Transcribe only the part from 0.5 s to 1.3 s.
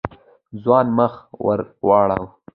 ځوان مخ